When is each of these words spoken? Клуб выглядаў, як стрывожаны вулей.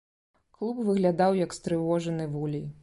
Клуб 0.61 0.79
выглядаў, 0.89 1.39
як 1.45 1.55
стрывожаны 1.59 2.31
вулей. 2.39 2.71